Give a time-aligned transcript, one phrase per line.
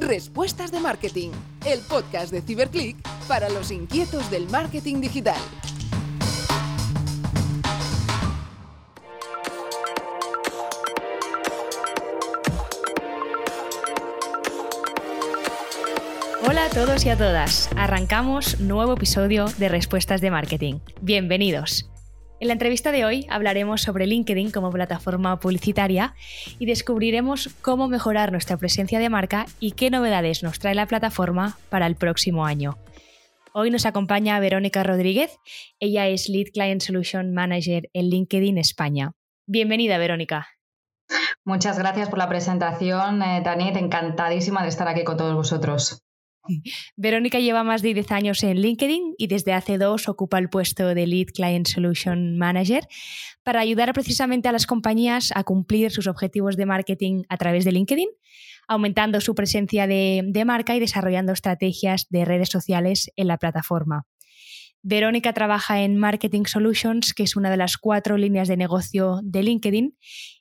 [0.00, 1.30] Respuestas de Marketing,
[1.66, 2.96] el podcast de Ciberclick
[3.28, 5.38] para los inquietos del marketing digital.
[16.48, 17.68] Hola a todos y a todas.
[17.76, 20.78] Arrancamos nuevo episodio de Respuestas de Marketing.
[21.02, 21.89] Bienvenidos.
[22.40, 26.14] En la entrevista de hoy hablaremos sobre LinkedIn como plataforma publicitaria
[26.58, 31.58] y descubriremos cómo mejorar nuestra presencia de marca y qué novedades nos trae la plataforma
[31.68, 32.78] para el próximo año.
[33.52, 35.38] Hoy nos acompaña Verónica Rodríguez.
[35.80, 39.12] Ella es Lead Client Solution Manager en LinkedIn España.
[39.46, 40.48] Bienvenida, Verónica.
[41.44, 43.76] Muchas gracias por la presentación, eh, Tanit.
[43.76, 46.02] Encantadísima de estar aquí con todos vosotros.
[46.96, 50.88] Verónica lleva más de 10 años en LinkedIn y desde hace dos ocupa el puesto
[50.94, 52.86] de Lead Client Solution Manager
[53.42, 57.72] para ayudar precisamente a las compañías a cumplir sus objetivos de marketing a través de
[57.72, 58.08] LinkedIn,
[58.68, 64.06] aumentando su presencia de, de marca y desarrollando estrategias de redes sociales en la plataforma.
[64.82, 69.42] Verónica trabaja en Marketing Solutions, que es una de las cuatro líneas de negocio de
[69.42, 69.94] LinkedIn,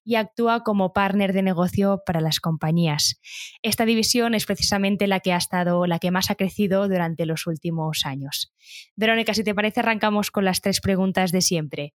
[0.09, 3.21] y actúa como partner de negocio para las compañías.
[3.61, 7.45] Esta división es precisamente la que ha estado, la que más ha crecido durante los
[7.45, 8.51] últimos años.
[8.95, 11.93] Verónica, si te parece, arrancamos con las tres preguntas de siempre.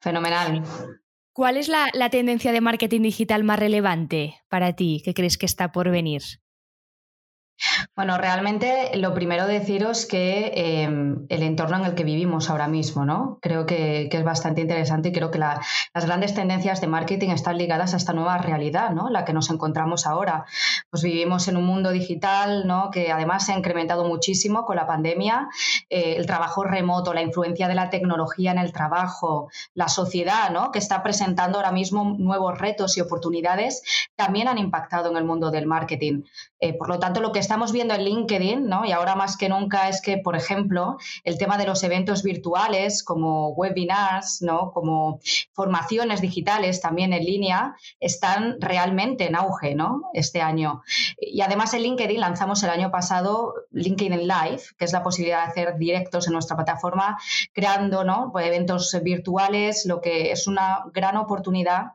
[0.00, 0.62] Fenomenal.
[1.32, 5.46] ¿Cuál es la, la tendencia de marketing digital más relevante para ti que crees que
[5.46, 6.22] está por venir?
[7.96, 13.04] Bueno, realmente lo primero deciros que em, el entorno en el que vivimos ahora mismo,
[13.04, 13.38] ¿no?
[13.42, 15.58] Creo que, es bastante interesante y creo que las
[15.94, 19.10] grandes tendencias de marketing están ligadas a esta nueva realidad, ¿no?
[19.10, 20.44] La que nos encontramos ahora.
[20.90, 22.90] Pues vivimos en un mundo digital, ¿no?
[22.90, 25.48] Que además se ha incrementado muchísimo con la pandemia.
[25.88, 30.70] Eh, el trabajo remoto, la influencia de la tecnología en el trabajo, la sociedad, ¿no?
[30.72, 33.82] Que está presentando ahora mismo nuevos retos y oportunidades,
[34.16, 36.22] también han impactado en el mundo del marketing.
[36.60, 38.84] Eh, por lo tanto, lo que estamos viendo en LinkedIn, ¿no?
[38.84, 43.02] y ahora más que nunca, es que, por ejemplo, el tema de los eventos virtuales
[43.02, 44.70] como webinars, ¿no?
[44.70, 45.18] como
[45.54, 50.10] formaciones digitales también en línea, están realmente en auge ¿no?
[50.12, 50.82] este año.
[51.16, 55.50] Y además en LinkedIn lanzamos el año pasado LinkedIn Live, que es la posibilidad de
[55.50, 57.16] hacer directos en nuestra plataforma,
[57.54, 58.28] creando ¿no?
[58.30, 61.92] Pues eventos virtuales, lo que es una gran oportunidad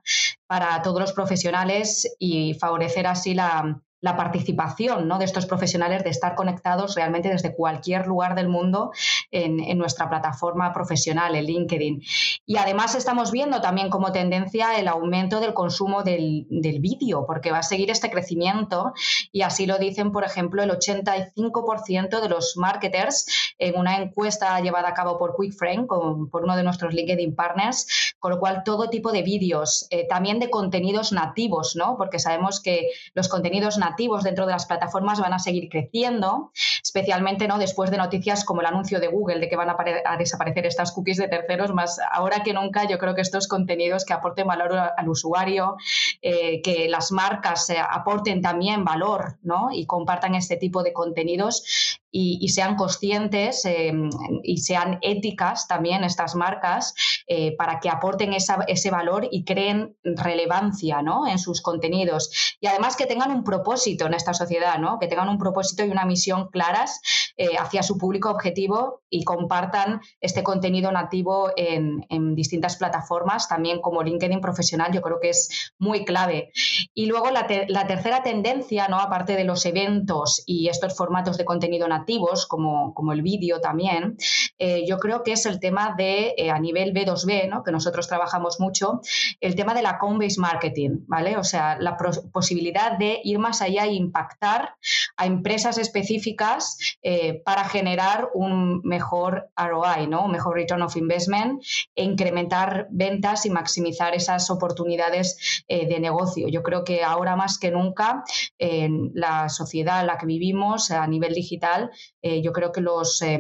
[0.48, 5.18] para todos los profesionales y favorecer así la, la participación ¿no?
[5.18, 8.92] de estos profesionales de estar conectados realmente desde cualquier lugar del mundo
[9.32, 12.04] en, nuestra plataforma profesional, en LinkedIn.
[12.46, 17.60] Y además estamos viendo también como tendencia el aumento del consumo del, vídeo, porque va
[17.60, 18.94] a seguir este crecimiento
[19.32, 23.26] y así lo dicen, por ejemplo, el 85% de los marketers
[23.58, 28.32] en una encuesta llevada a cabo por QuickFrame, por uno de nuestros LinkedIn partners, con
[28.32, 31.96] lo cual todo tipo de vídeos, eh, también de contenidos nativos, ¿no?
[31.98, 33.93] porque sabemos que los contenidos nativos
[34.24, 37.58] dentro de las plataformas van a seguir creciendo, especialmente ¿no?
[37.58, 41.18] después de noticias como el anuncio de Google de que van a, desaparecer estas cookies
[41.18, 45.10] de terceros, más ahora que nunca yo creo que estos contenidos que aporten valor al
[45.10, 45.78] usuario,
[46.22, 49.70] eh, que las marcas eh, aporten también valor ¿no?
[49.72, 54.10] y compartan este tipo de contenidos y, sean conscientes em,
[54.44, 56.94] y sean éticas también estas marcas
[57.26, 61.26] eh, para que aporten ese valor y creen relevancia ¿no?
[61.28, 62.56] en sus contenidos.
[62.62, 65.00] Y además que tengan un propósito en esta sociedad, ¿no?
[65.00, 67.02] que tengan un propósito y una misión claras
[67.36, 72.04] eh, hacia su público objetivo y compartan este contenido nativo en,
[72.36, 76.52] distintas plataformas, también como LinkedIn profesional, yo creo que es muy clave.
[76.94, 79.00] Y luego la, la tercera tendencia, ¿no?
[79.00, 82.03] aparte de los eventos y estos formatos de contenido nativo,
[82.48, 84.18] como, como el vídeo también,
[84.58, 87.64] eh, yo creo que es el tema de, eh, a nivel B2B, ¿no?
[87.64, 89.02] que nosotros trabajamos mucho,
[89.42, 91.38] el tema de la account-based marketing, ¿vale?
[91.38, 91.98] O sea, la
[92.32, 94.76] posibilidad de ir más allá e impactar
[95.18, 100.26] a empresas específicas eh, para generar un mejor ROI, ¿no?
[100.26, 101.64] Un mejor return of investment,
[101.96, 106.48] e incrementar ventas y maximizar esas oportunidades de negocio.
[106.48, 108.24] Yo creo que ahora más que nunca
[108.58, 111.92] en la sociedad en la que vivimos a nivel digital
[112.22, 113.40] eh, yo creo que eh,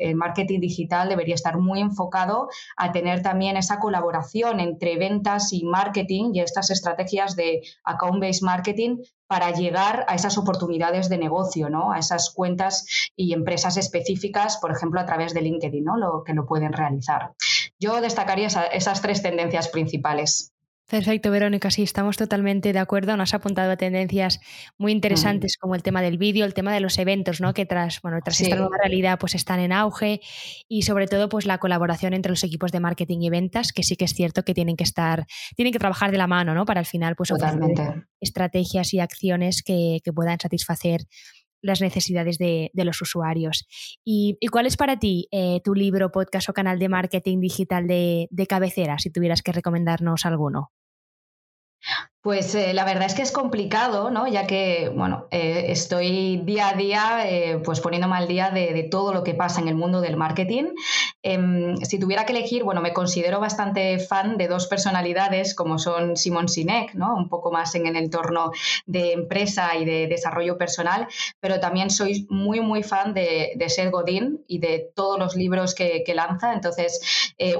[0.00, 5.64] el marketing digital debería estar muy enfocado a tener también esa colaboración entre ventas y
[5.64, 11.92] marketing y estas estrategias de account-based marketing para llegar a esas oportunidades de negocio, ¿no?
[11.92, 15.96] a esas cuentas y empresas específicas, por ejemplo, a través de LinkedIn, ¿no?
[15.96, 17.32] lo que lo pueden realizar.
[17.80, 20.51] Yo destacaría esas tres tendencias principales.
[20.88, 23.16] Perfecto, Verónica, sí, estamos totalmente de acuerdo.
[23.16, 24.40] Nos ha apuntado a tendencias
[24.76, 27.54] muy interesantes como el tema del vídeo, el tema de los eventos, ¿no?
[27.54, 30.20] Que tras, bueno, tras esta nueva realidad pues están en auge
[30.68, 33.96] y sobre todo pues la colaboración entre los equipos de marketing y ventas, que sí
[33.96, 35.24] que es cierto que tienen que estar,
[35.56, 36.66] tienen que trabajar de la mano, ¿no?
[36.66, 37.32] Para al final pues
[38.20, 41.06] estrategias y acciones que, puedan satisfacer
[41.62, 43.66] las necesidades de, los usuarios.
[44.04, 48.46] ¿Y, cuál es para ti eh, tu libro, podcast o canal de marketing digital de
[48.48, 50.72] cabecera, si tuvieras que recomendarnos alguno?
[52.22, 54.28] Pues eh, la verdad es que es complicado, ¿no?
[54.28, 59.12] Ya que, bueno, eh, estoy día a día eh, pues poniéndome al día de, todo
[59.12, 60.66] lo que pasa en el mundo del marketing.
[61.24, 66.16] Em, si tuviera que elegir, bueno, me considero bastante fan de dos personalidades como son
[66.16, 67.12] Simon Sinek, ¿no?
[67.16, 68.52] Un poco más en el entorno
[68.86, 71.08] de empresa y de desarrollo personal,
[71.40, 75.74] pero también soy muy, muy fan de, de Seth Godin y de todos los libros
[75.74, 76.52] que, que lanza.
[76.52, 77.00] Entonces,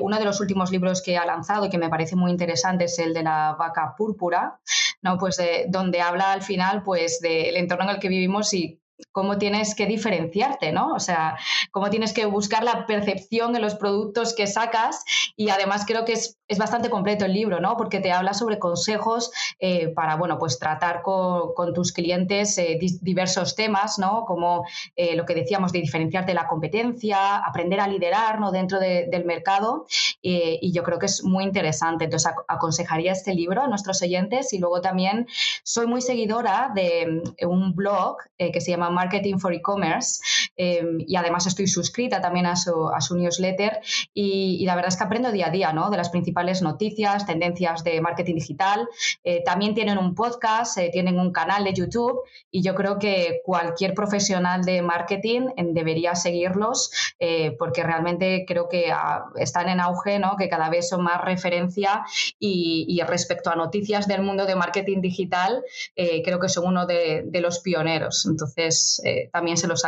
[0.01, 2.97] uno de los últimos libros que ha lanzado y que me parece muy interesante es
[3.01, 4.52] el de la vaca púrpura
[5.01, 5.19] ¿no?
[5.19, 5.39] Pues
[5.69, 9.87] donde habla al final pues del entorno en el que vivimos y cómo tienes que
[9.87, 10.95] diferenciarte, ¿no?
[10.95, 11.37] O sea,
[11.71, 15.05] cómo tienes que buscar la percepción de los productos que sacas
[15.37, 17.79] y además creo que es, bastante completo el libro, ¿no?
[17.79, 23.57] Porque te habla sobre consejos eh, para, bueno, pues tratar con, tus clientes eh, diversos
[23.57, 24.27] temas, ¿no?
[24.27, 28.53] Como eh, lo que decíamos de diferenciarte de la competencia, aprender a liderar, ¿no?
[28.53, 29.87] Dentro del mercado
[30.21, 32.05] y yo creo que es muy interesante.
[32.05, 35.27] Entonces, aconsejaría este libro a nuestros oyentes y luego también
[35.65, 40.21] soy muy seguidora de un blog que se llama Marketing for E-Commerce
[40.57, 43.81] em, y además estoy suscrita también a su, a su newsletter
[44.15, 45.91] y, la verdad es que aprendo día a día ¿no?
[45.91, 48.89] de las principales noticias, tendencias de marketing digital.
[49.25, 53.41] Eh, también tienen un podcast, eh, tienen un canal de YouTube y yo creo que
[53.45, 59.81] cualquier profesional de marketing em, debería seguirlos eh, porque realmente creo que ah, están en
[59.81, 60.37] auge, ¿no?
[60.37, 62.05] que cada vez son más referencia
[62.39, 65.65] y, respecto a noticias del mundo de marketing digital,
[65.97, 68.27] creo que son uno de, de los pioneros.
[68.27, 69.83] Entonces, eh, también se los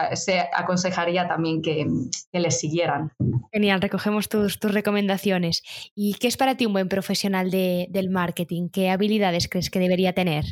[0.53, 1.87] aconsejaría también que,
[2.33, 3.13] les siguieran.
[3.53, 5.63] Genial, recogemos tus, recomendaciones.
[5.95, 8.69] ¿Y qué es para ti un buen profesional del marketing?
[8.71, 10.45] ¿Qué habilidades crees que debería tener?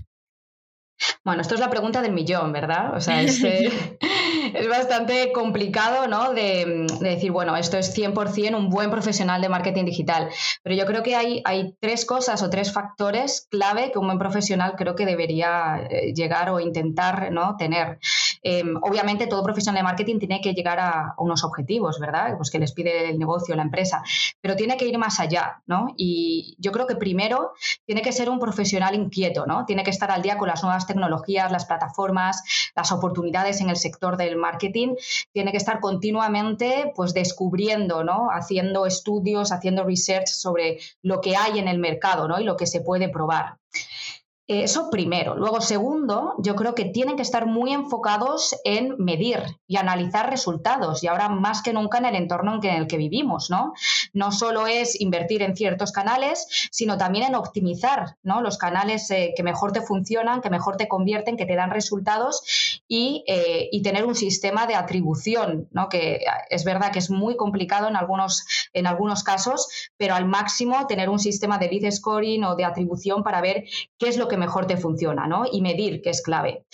[1.24, 2.94] Bueno, esto es la pregunta del millón, ¿verdad?
[2.94, 3.42] O sea, es,
[4.54, 6.32] es bastante complicado, ¿no?
[6.32, 10.28] De, decir, bueno, esto es 100% un buen profesional de marketing digital.
[10.62, 14.18] Pero yo creo que hay, hay tres cosas o tres factores clave que un buen
[14.18, 17.56] profesional creo que debería eh, llegar o intentar, ¿no?
[17.56, 17.98] Tener.
[18.42, 22.36] Em, obviamente, todo profesional de marketing tiene que llegar a, unos objetivos, ¿verdad?
[22.36, 24.02] Pues que les pide el negocio, la empresa.
[24.40, 25.94] Pero tiene que ir más allá, ¿no?
[25.96, 27.52] Y yo creo que primero
[27.86, 29.64] tiene que ser un profesional inquieto, ¿no?
[29.64, 32.42] Tiene que estar al día con las nuevas tecnologías, las plataformas,
[32.74, 34.96] las oportunidades en el sector del marketing,
[35.32, 38.28] tiene que estar continuamente pues descubriendo, ¿no?
[38.30, 42.40] Haciendo estudios, haciendo research sobre lo que hay en el mercado, ¿no?
[42.40, 43.58] Y lo que se puede probar.
[44.48, 45.36] Eso primero.
[45.36, 51.04] Luego, segundo, yo creo que tienen que estar muy enfocados en medir y analizar resultados,
[51.04, 53.72] y ahora más que nunca en el entorno en el que vivimos, ¿no?
[54.12, 58.40] No solo es invertir en ciertos canales, sino también en optimizar, ¿no?
[58.40, 62.80] Los canales eh, que mejor te funcionan, que mejor te convierten, que te dan resultados
[62.88, 65.88] y, eh, y, tener un sistema de atribución, ¿no?
[65.88, 70.86] Que es verdad que es muy complicado en algunos, en algunos casos, pero al máximo
[70.88, 73.64] tener un sistema de lead scoring o de atribución para ver
[73.98, 75.44] qué es lo que que mejor te funciona, ¿no?
[75.52, 76.64] Y medir, que es clave.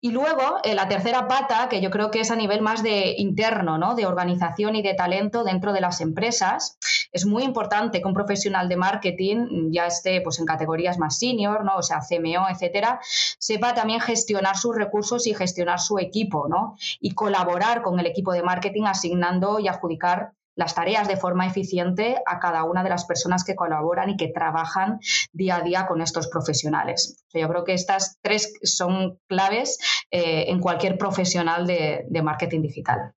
[0.00, 3.14] Y luego, eh, la tercera pata, que yo creo que es a nivel más de
[3.18, 3.94] interno, ¿no?
[3.94, 6.76] De organización y de talento dentro de las empresas.
[7.12, 11.64] Es muy importante que un profesional de marketing, ya esté pues, en categorías más senior,
[11.64, 11.76] ¿no?
[11.76, 13.00] O sea, CMO, etcétera,
[13.38, 16.76] sepa también gestionar sus recursos y gestionar su equipo, ¿no?
[17.00, 22.16] Y colaborar con el equipo de marketing asignando y adjudicar las tareas de forma eficiente
[22.26, 25.00] a cada una de las personas que colaboran y que trabajan
[25.32, 27.24] día a día con estos profesionales.
[27.32, 29.78] Yo creo que estas tres son claves
[30.10, 33.12] eh, en cualquier profesional de, marketing digital.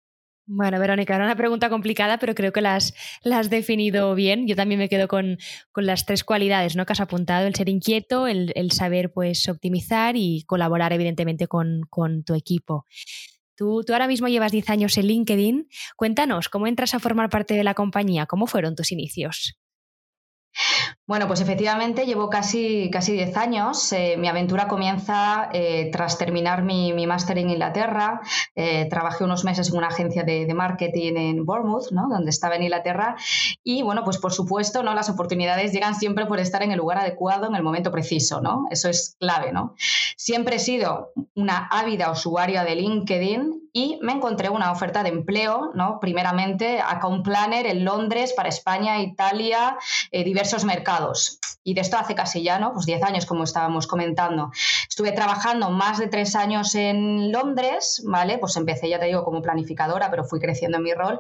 [0.49, 4.47] Bueno, Verónica, era una pregunta complicada, pero creo que las has definido bien.
[4.47, 5.39] Yo también me quedo con,
[5.75, 6.87] las tres cualidades ¿no?
[6.87, 12.23] que has apuntado, el ser inquieto, el, saber pues, optimizar y colaborar evidentemente con, con
[12.23, 12.87] tu equipo.
[13.57, 15.69] Tú, ahora mismo llevas 10 años en LinkedIn.
[15.97, 18.27] Cuéntanos, ¿cómo entras a formar parte de la compañía?
[18.27, 19.59] ¿Cómo fueron tus inicios?
[21.07, 23.93] Bueno, pues efectivamente llevo casi, casi 10 años.
[23.93, 28.21] Eh, mi aventura comienza eh, tras terminar mi, máster en Inglaterra.
[28.57, 32.09] Eh, trabajé unos meses en una agencia de, marketing en Bournemouth, ¿no?
[32.09, 33.15] donde estaba en Inglaterra.
[33.63, 34.95] Y bueno, pues por supuesto, ¿no?
[34.95, 38.41] las oportunidades llegan siempre por estar en el lugar adecuado en el momento preciso.
[38.41, 38.65] ¿no?
[38.71, 39.53] Eso es clave.
[39.53, 39.77] ¿no?
[40.17, 45.71] Siempre he sido una ávida usuaria de LinkedIn y me encontré una oferta de empleo,
[45.75, 46.01] ¿no?
[46.01, 49.77] primeramente account planner en Londres para España, Italia,
[50.11, 51.39] diversos mercados mercados.
[51.65, 52.73] Y de esto hace casi ya, ¿no?
[52.73, 54.53] Pues 10 años, como estábamos comentando.
[54.89, 58.39] Estuve trabajando más de tres años en Londres, ¿vale?
[58.39, 61.19] Pues empecé, ya te digo, como planificadora, pero fui creciendo en mi rol.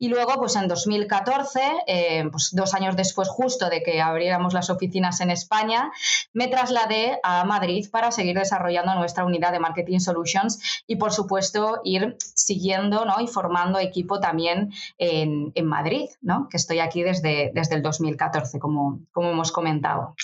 [0.00, 4.68] Y luego, pues en 2014, eh, pues dos años después justo de que abriéramos las
[4.68, 5.92] oficinas en España,
[6.32, 11.80] me trasladé a Madrid para seguir desarrollando nuestra unidad de Marketing Solutions y, por supuesto,
[11.84, 13.20] ir siguiendo ¿no?
[13.20, 16.48] y formando equipo también en, en Madrid, ¿no?
[16.50, 20.14] que estoy aquí desde, desde el 2014, como, como hemos comentado.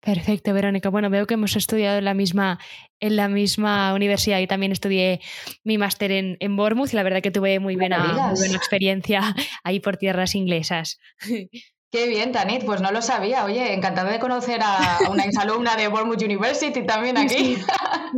[0.00, 0.90] Perfecto, Verónica.
[0.90, 2.58] Bueno, veo que hemos estudiado en la misma,
[3.00, 4.38] en la misma universidad.
[4.38, 5.20] y también estudié
[5.64, 9.20] mi máster en, en Bournemouth y la verdad que tuve muy buena, muy buena experiencia
[9.64, 11.00] ahí por tierras inglesas.
[11.90, 13.46] Qué bien, Tanit, pues no lo sabía.
[13.46, 17.56] Oye, encantado de conocer a una exalumna de Bournemouth University también aquí.
[17.56, 17.56] Sí,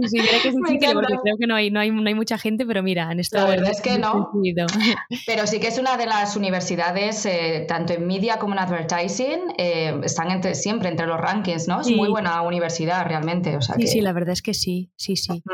[0.08, 2.82] sí, que es porque creo que no hay, no, hay, no hay mucha gente, pero
[2.82, 3.38] mira, en esto...
[3.38, 4.32] La verdad es que no.
[5.26, 9.38] Pero sí que es una de las universidades, eh, tanto en media como en advertising,
[9.56, 11.80] eh, están entre, siempre entre los rankings, ¿no?
[11.80, 13.56] Es muy buena universidad realmente.
[13.56, 15.44] O sea sí, sí, la verdad es que sí, sí, sí.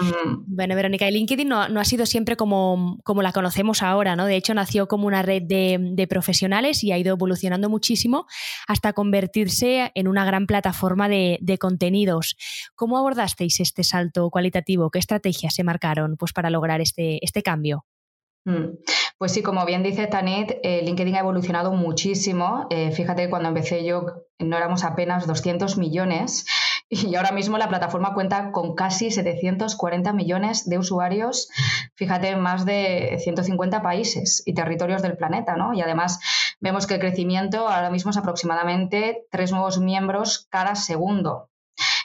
[0.46, 4.24] Bueno, Verónica, y LinkedIn no, no, ha sido siempre como, como la conocemos ahora, ¿no?
[4.24, 8.05] De hecho, nació como una red de, de profesionales y ha ido evolucionando muchísimo
[8.66, 12.36] hasta convertirse en una gran plataforma de, contenidos.
[12.74, 14.90] ¿Cómo abordasteis este salto cualitativo?
[14.90, 17.84] ¿Qué estrategias se marcaron pues, para lograr este, este cambio?
[18.44, 18.78] Mm.
[19.18, 22.66] Pues sí, como bien dice Tanit, eh, LinkedIn ha evolucionado muchísimo.
[22.70, 26.46] Eh, fíjate, cuando empecé yo no éramos apenas 200 millones
[26.88, 31.48] y ahora mismo la plataforma cuenta con casi 740 millones de usuarios,
[31.94, 35.74] fíjate, en más de 150 países y territorios del planeta, ¿no?
[35.74, 36.20] Y además
[36.60, 41.50] vemos que el crecimiento ahora mismo es aproximadamente tres nuevos miembros cada segundo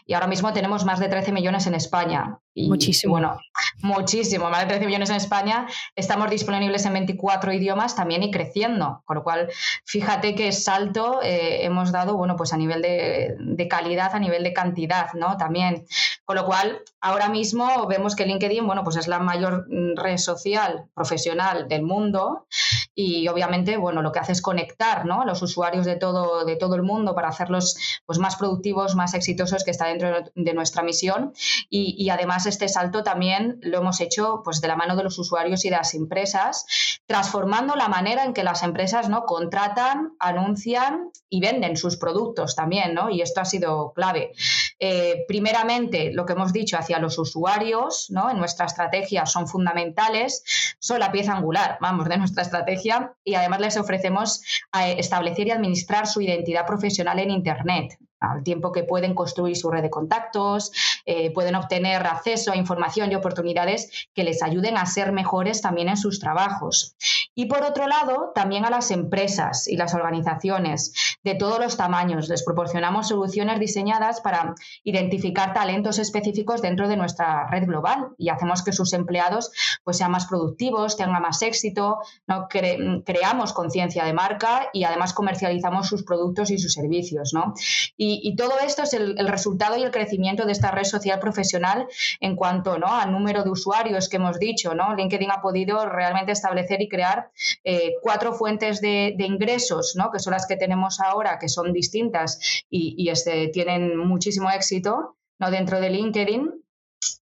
[0.06, 2.40] y ahora mismo tenemos más de 13 millones en España.
[2.54, 3.14] Y, muchísimo.
[3.14, 3.40] bueno,
[3.82, 5.68] muchísimo, más de 13 millones en España.
[5.96, 9.50] Estamos disponibles en 24 idiomas también y creciendo, con lo cual
[9.86, 14.44] fíjate qué salto eh, hemos dado, bueno, pues a nivel de, de, calidad, a nivel
[14.44, 15.38] de cantidad, ¿no?
[15.38, 15.86] También.
[16.26, 19.66] Con lo cual, ahora mismo vemos que LinkedIn, bueno, pues es la mayor
[19.96, 22.48] red social profesional del mundo
[22.94, 25.22] y obviamente, bueno, lo que hace es conectar, ¿no?
[25.22, 29.14] A los usuarios de todo, de todo el mundo para hacerlos pues, más productivos, más
[29.14, 31.34] exitosos, que está dentro de nuestra misión.
[31.70, 35.64] Y, además este salto también lo hemos hecho pues, de la mano de los usuarios
[35.64, 36.66] y de las empresas,
[37.06, 39.24] transformando la manera en que las empresas ¿no?
[39.26, 43.10] contratan, anuncian y venden sus productos también, ¿no?
[43.10, 44.34] Y esto ha sido clave.
[44.80, 48.30] Eh, primeramente, lo que hemos dicho hacia los usuarios, ¿no?
[48.30, 50.44] En nuestra estrategia son fundamentales,
[50.80, 52.81] son la pieza angular, vamos, de nuestra estrategia
[53.24, 54.42] y además les ofrecemos
[54.80, 59.70] eh, establecer y administrar su identidad profesional en Internet al tiempo que pueden construir su
[59.70, 60.72] red de contactos,
[61.06, 65.90] eh, pueden obtener acceso a información y oportunidades que les ayuden a ser mejores también
[65.90, 66.96] en sus trabajos.
[67.36, 72.30] Y por otro lado, también a las empresas y las organizaciones de todos los tamaños
[72.30, 78.64] les proporcionamos soluciones diseñadas para identificar talentos específicos dentro de nuestra red global y hacemos
[78.64, 79.52] que sus empleados
[79.84, 82.48] pues, sean más productivos, tengan más éxito, ¿no?
[82.50, 87.34] creamos conciencia de marca y además comercializamos sus productos y sus servicios.
[87.34, 87.54] ¿no?
[87.98, 91.88] Y, todo esto es el, resultado y el crecimiento de esta red social profesional
[92.20, 92.88] en cuanto ¿no?
[92.88, 94.74] al número de usuarios que hemos dicho.
[94.74, 94.96] ¿no?
[94.96, 97.32] LinkedIn ha podido realmente establecer y crear
[97.64, 100.12] eh, cuatro fuentes de, ingresos, ¿no?
[100.12, 105.52] que son las que tenemos ahora, que son distintas y, este, tienen muchísimo éxito ¿no?
[105.52, 106.61] dentro de LinkedIn.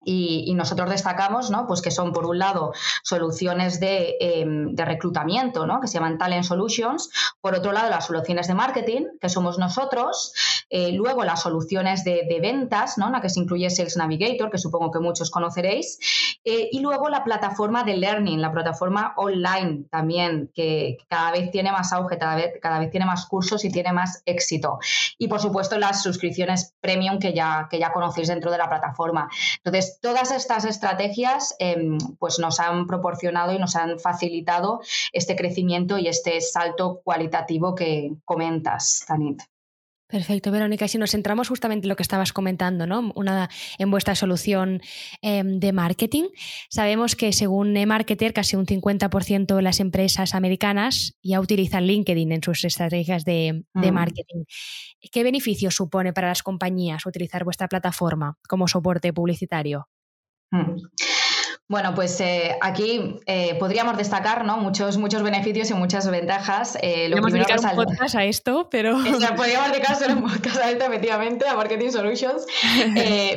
[0.03, 1.67] Y, nosotros destacamos, ¿no?
[1.67, 5.81] Pues que son, por un lado, soluciones de, em, de, reclutamiento, ¿no?
[5.81, 7.09] Que se llaman Talent Solutions.
[7.41, 10.33] Por otro lado, las soluciones de marketing, que somos nosotros.
[10.69, 13.07] Eh, luego, las soluciones de, de, ventas, ¿no?
[13.07, 15.99] En la que se incluye Sales Navigator, que supongo que muchos conoceréis.
[16.43, 21.71] Eh, y luego la plataforma de learning, la plataforma online también, que cada vez tiene
[21.71, 24.79] más auge, cada vez, cada vez tiene más cursos y tiene más éxito.
[25.17, 29.29] Y, por supuesto, las suscripciones premium que ya, que ya conocéis dentro de la plataforma.
[29.67, 34.79] Entonces, todas estas estrategias em, pues nos han proporcionado y nos han facilitado
[35.11, 39.41] este crecimiento y este salto cualitativo que comentas, Tanit.
[40.07, 40.85] Perfecto, Verónica.
[40.85, 43.11] Y si nos centramos justamente en lo que estabas comentando, ¿no?
[43.15, 44.81] Una, en vuestra solución
[45.21, 46.29] em, de marketing,
[46.69, 52.41] sabemos que según eMarketer, casi un 50% de las empresas americanas ya utilizan LinkedIn en
[52.41, 53.91] sus estrategias de, mm.
[53.91, 54.45] marketing.
[55.11, 59.89] ¿Qué beneficio supone para las compañías utilizar vuestra plataforma como soporte publicitario?
[60.51, 60.77] Mm.
[61.69, 64.55] Bueno, pues eh, aquí eh, podríamos destacar ¿no?
[64.55, 66.77] muchos, muchos beneficios y muchas ventajas.
[66.81, 68.97] Eh, lo podríamos dedicar un podcast a esto, pero...
[69.35, 72.45] podríamos dedicar solo un podcast a esto, efectivamente, a Marketing Solutions.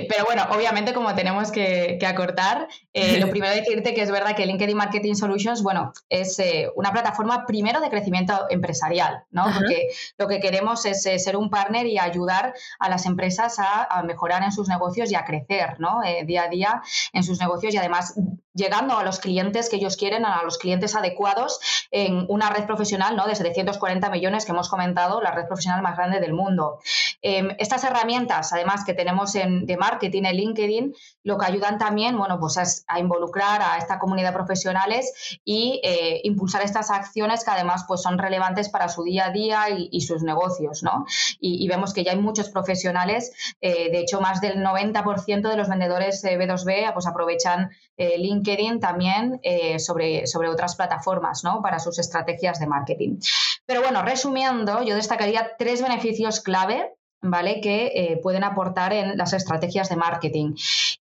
[0.08, 4.76] pero bueno, obviamente como tenemos que, acortar, lo primero decirte que es verdad que LinkedIn
[4.76, 6.40] Marketing Solutions, bueno, es
[6.76, 9.46] una plataforma primero de crecimiento empresarial, ¿no?
[9.52, 14.04] Porque lo que queremos es ser un partner y ayudar a las empresas a, a
[14.04, 15.98] mejorar en sus negocios y a crecer, ¿no?
[16.24, 16.82] día a día
[17.12, 18.14] en sus negocios y además
[18.54, 21.60] llegando a los clientes que ellos quieren, a los clientes adecuados
[21.90, 23.26] en una red profesional ¿no?
[23.26, 26.80] de 740 millones que hemos comentado, la red profesional más grande del mundo.
[27.22, 32.16] Em, estas herramientas, además, que tenemos en, de marketing en LinkedIn, lo que ayudan también
[32.16, 37.50] bueno, pues a, involucrar a esta comunidad de profesionales y eh, impulsar estas acciones que
[37.50, 40.82] además pues, son relevantes para su día a día y, sus negocios.
[40.82, 41.04] ¿no?
[41.40, 45.68] Y, vemos que ya hay muchos profesionales, eh, de hecho más del 90% de los
[45.68, 49.40] vendedores B2B pues, aprovechan eh, LinkedIn también
[49.78, 51.60] sobre, sobre otras plataformas ¿no?
[51.62, 53.18] para sus estrategias de marketing.
[53.66, 57.60] Pero bueno, resumiendo, yo destacaría tres beneficios clave ¿vale?
[57.60, 60.54] que eh, pueden aportar en las estrategias de marketing.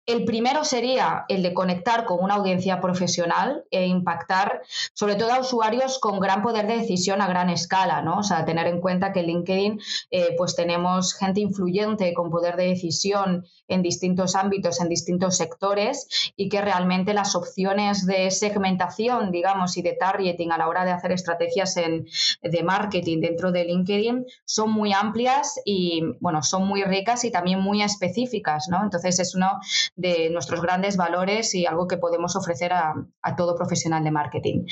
[0.05, 4.61] El primero sería el de conectar con una audiencia profesional e impactar
[4.93, 8.19] sobre todo a usuarios con gran poder de decisión a gran escala, ¿no?
[8.19, 9.79] O sea, tener en cuenta que en LinkedIn
[10.11, 16.33] eh, pues tenemos gente influyente con poder de decisión en distintos ámbitos, en distintos sectores
[16.35, 20.91] y que realmente las opciones de segmentación, digamos, y de targeting a la hora de
[20.91, 27.23] hacer estrategias de marketing dentro de LinkedIn son muy amplias y bueno, son muy ricas
[27.23, 28.83] y también muy específicas, ¿no?
[28.83, 29.59] Entonces es uno
[29.95, 32.93] de nuestros grandes valores y algo que podemos ofrecer a,
[33.37, 34.65] todo profesional de marketing.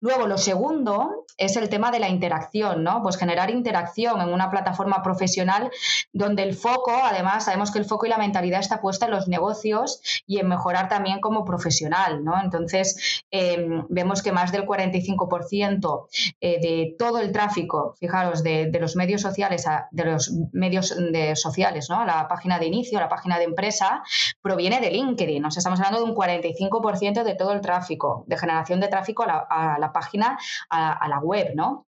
[0.00, 3.02] Luego, lo segundo es el tema de la interacción, ¿no?
[3.02, 5.70] Pues generar interacción en una plataforma profesional
[6.12, 9.28] donde el foco, además, sabemos que el foco y la mentalidad está puesta en los
[9.28, 12.40] negocios y en mejorar también como profesional, ¿no?
[12.42, 16.08] Entonces, em, vemos que más del 45%
[16.40, 20.94] eh, de todo el tráfico, fijaros, de, de los medios sociales, a, de los medios
[20.96, 22.04] de sociales, ¿no?
[22.04, 24.02] La página de inicio, la página de empresa,
[24.42, 25.42] proviene de LinkedIn.
[25.42, 29.76] Nos estamos hablando de un 45% de todo el tráfico, de generación de tráfico a
[29.78, 30.38] la, página,
[30.70, 31.86] a, la web, ¿no?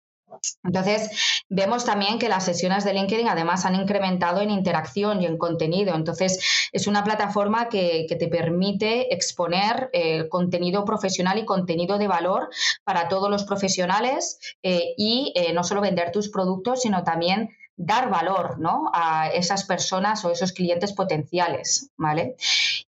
[0.64, 5.38] Entonces, vemos también que las sesiones de LinkedIn además han incrementado en interacción y en
[5.38, 5.94] contenido.
[5.94, 12.48] Entonces, es una plataforma que, te permite exponer eh, contenido profesional y contenido de valor
[12.82, 18.10] para todos los profesionales eh, y eh, no solo vender tus productos, sino también dar
[18.10, 18.90] valor ¿no?
[18.92, 22.36] a esas personas o esos clientes potenciales, ¿vale?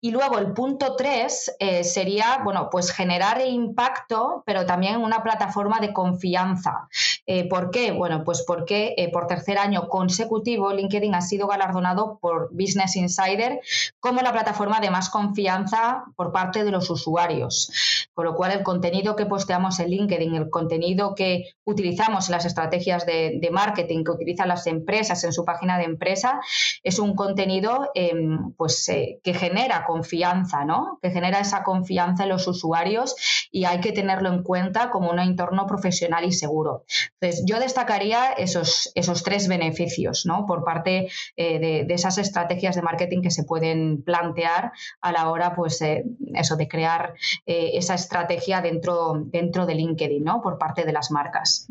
[0.05, 5.79] Y luego el punto tres eh, sería, bueno, pues generar impacto, pero también una plataforma
[5.79, 6.89] de confianza.
[7.25, 7.93] Eh, ¿Por qué?
[7.93, 13.61] Bueno, pues porque eh, por tercer año consecutivo LinkedIn ha sido galardonado por Business Insider
[14.01, 17.71] como la plataforma de más confianza por parte de los usuarios.
[18.13, 22.43] Con lo cual el contenido que posteamos en LinkedIn, el contenido que utilizamos en las
[22.43, 26.41] estrategias de, de marketing que utilizan las empresas en su página de empresa,
[26.83, 30.97] es un contenido em, pues, que genera confianza, ¿no?
[31.03, 33.15] Que genera esa confianza en los usuarios
[33.51, 36.83] y hay que tenerlo en cuenta como un entorno profesional y seguro.
[37.21, 40.47] Entonces, yo destacaría esos, esos tres beneficios, ¿no?
[40.47, 45.53] Por parte eh, de, esas estrategias de marketing que se pueden plantear a la hora,
[45.55, 46.03] pues, eh,
[46.33, 47.13] eso, de crear
[47.45, 50.41] eh, esa estrategia dentro, dentro de LinkedIn, ¿no?
[50.41, 51.67] Por parte de las marcas.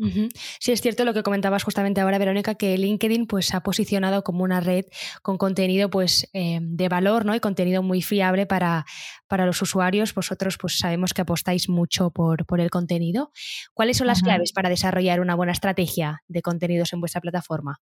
[0.59, 4.45] Sí, es cierto lo que comentabas justamente ahora, Verónica, que LinkedIn pues ha posicionado como
[4.45, 4.85] una red
[5.21, 7.35] con contenido pues de valor, ¿no?
[7.35, 8.85] Y contenido muy fiable para,
[9.27, 10.13] para los usuarios.
[10.13, 13.31] Vosotros pues sabemos que apostáis mucho por, por el contenido.
[13.73, 17.79] ¿Cuáles son las claves para desarrollar una buena estrategia de contenidos en vuestra plataforma?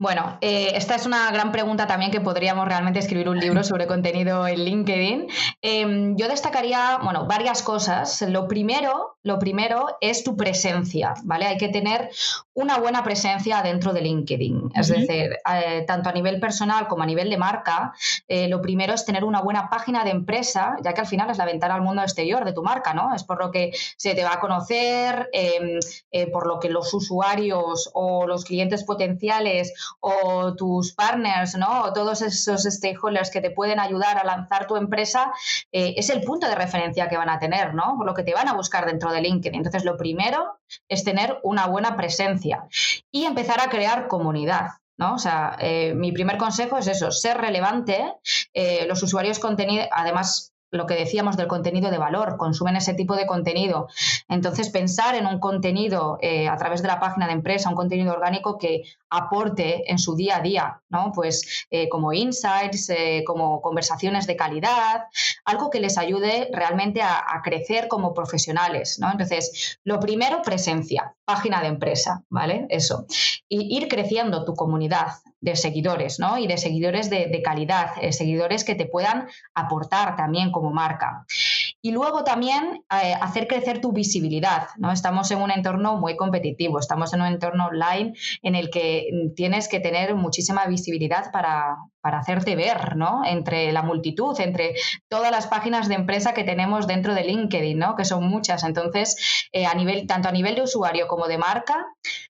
[0.00, 3.88] Bueno, eh, esta es una gran pregunta también que podríamos realmente escribir un libro sobre
[3.88, 5.26] contenido en LinkedIn.
[5.60, 8.22] Em, yo destacaría, bueno, varias cosas.
[8.22, 11.46] Lo primero, lo primero es tu presencia, ¿vale?
[11.46, 12.10] Hay que tener
[12.54, 14.70] una buena presencia dentro de LinkedIn.
[14.76, 17.92] Es decir, eh, tanto a nivel personal como a nivel de marca,
[18.28, 21.38] eh, lo primero es tener una buena página de empresa, ya que al final es
[21.38, 23.12] la ventana al mundo exterior de tu marca, ¿no?
[23.16, 25.80] Es por lo que se te va a conocer, em,
[26.32, 31.82] por lo que los usuarios o los clientes potenciales o tus partners, ¿no?
[31.82, 35.32] O todos esos stakeholders que te pueden ayudar a lanzar tu empresa,
[35.72, 37.98] eh, es el punto de referencia que van a tener, ¿no?
[38.04, 39.58] Lo que te van a buscar dentro de LinkedIn.
[39.58, 42.66] Entonces, lo primero es tener una buena presencia
[43.10, 44.68] y empezar a crear comunidad.
[44.98, 45.14] ¿no?
[45.14, 48.14] O sea, eh, mi primer consejo es eso, ser relevante.
[48.52, 53.16] Eh, los usuarios contenido, además, lo que decíamos del contenido de valor, consumen ese tipo
[53.16, 53.88] de contenido.
[54.28, 58.12] Entonces, pensar en un contenido eh, a través de la página de empresa, un contenido
[58.12, 61.12] orgánico que aporte en su día a día, ¿no?
[61.14, 65.04] Pues eh, como insights, eh, como conversaciones de calidad,
[65.44, 69.10] algo que les ayude realmente a, crecer como profesionales, ¿no?
[69.10, 72.66] Entonces, lo primero, presencia, página de empresa, ¿vale?
[72.68, 73.06] Eso.
[73.48, 76.38] Y ir creciendo tu comunidad de seguidores, ¿no?
[76.38, 81.24] Y de seguidores de, calidad, eh, seguidores que te puedan aportar también como marca.
[81.80, 84.90] Y luego también eh, hacer crecer tu visibilidad, ¿no?
[84.90, 89.68] Estamos en un entorno muy competitivo, estamos en un entorno online en el que tienes
[89.68, 93.22] que tener muchísima visibilidad para, para hacerte ver, ¿no?
[93.24, 94.74] Entre la multitud, entre
[95.08, 97.96] todas las páginas de empresa que tenemos dentro de LinkedIn, ¿no?
[97.96, 98.64] Que son muchas.
[98.64, 101.86] Entonces, eh, a nivel, tanto a nivel de usuario como de marca,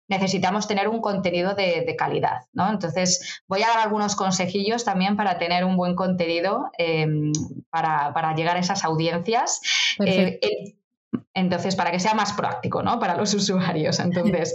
[0.08, 2.70] necesitamos tener un contenido de, calidad, ¿no?
[2.70, 7.32] Entonces, voy a dar algunos consejillos también para tener un buen contenido em,
[7.70, 9.60] para, llegar a esas audiencias.
[10.04, 10.38] Eh,
[11.34, 12.98] entonces, para que sea más práctico, ¿no?
[12.98, 13.98] Para los usuarios.
[14.00, 14.54] Entonces,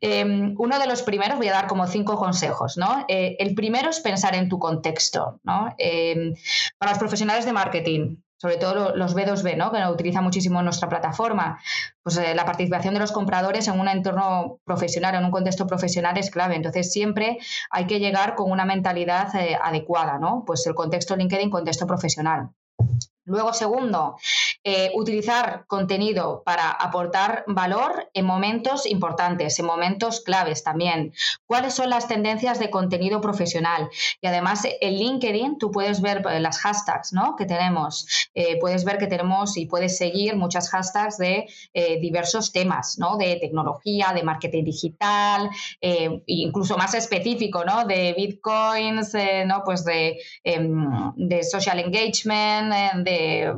[0.00, 3.04] em, uno de los primeros, voy a dar como cinco consejos, ¿no?
[3.08, 5.74] Eh, el primero es pensar en tu contexto, ¿no?
[5.78, 6.34] Em,
[6.78, 9.70] para los profesionales de marketing, sobre todo los B2B, ¿no?
[9.70, 11.60] que utiliza muchísimo nuestra plataforma,
[12.02, 16.16] pues eh, la participación de los compradores en un entorno profesional, en un contexto profesional
[16.16, 16.56] es clave.
[16.56, 17.38] Entonces siempre
[17.70, 20.44] hay que llegar con una mentalidad eh, adecuada, ¿no?
[20.46, 22.48] Pues el contexto LinkedIn, contexto profesional.
[23.26, 24.16] Luego, segundo,
[24.62, 31.14] eh, utilizar contenido para aportar valor en momentos importantes, en momentos claves también.
[31.46, 33.88] ¿Cuáles son las tendencias de contenido profesional?
[34.20, 37.36] Y además, en LinkedIn tú puedes ver eh, las hashtags ¿no?
[37.36, 38.06] que tenemos.
[38.34, 41.46] Eh, puedes ver que tenemos y puedes seguir muchas hashtags de
[42.00, 43.16] diversos temas, ¿no?
[43.16, 45.48] de tecnología, de marketing digital,
[46.26, 47.86] incluso más específico, ¿no?
[47.86, 49.14] de bitcoins,
[49.46, 49.62] ¿no?
[49.64, 52.72] pues de, em, de social engagement,
[53.04, 53.52] de